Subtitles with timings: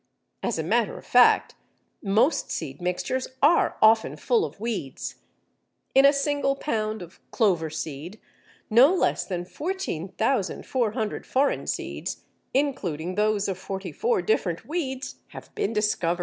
[0.41, 1.53] As a matter of fact,
[2.01, 5.17] most seed mixtures are often full of weeds.
[5.93, 8.19] In a single pound of clover seed,
[8.67, 15.71] no less than 14,400 foreign seeds, including those of forty four different weeds, have been
[15.71, 16.19] discovered.